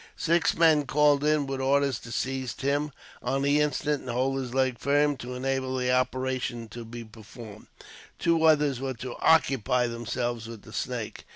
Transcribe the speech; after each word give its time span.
Six 0.17 0.57
men 0.57 0.79
were 0.79 0.85
called 0.85 1.23
in, 1.23 1.45
with 1.45 1.61
orders 1.61 1.99
to 1.99 2.11
seize 2.11 2.55
Tim 2.55 2.91
on 3.21 3.43
the 3.43 3.61
instant, 3.61 4.01
and 4.01 4.09
hold 4.09 4.39
his 4.39 4.51
leg 4.51 4.79
firm, 4.79 5.15
to 5.17 5.35
enable 5.35 5.77
the 5.77 5.91
operation 5.91 6.67
to 6.69 6.83
be 6.83 7.03
performed. 7.03 7.67
Two 8.17 8.43
others 8.43 8.79
were 8.79 8.95
to 8.95 9.15
occupy 9.19 9.85
themselves 9.85 10.47
with 10.47 10.63
the 10.63 10.73
snake. 10.73 11.25